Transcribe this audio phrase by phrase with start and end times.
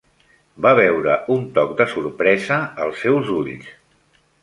[0.65, 3.73] Va veure un toc de sorpresa als seus ulls.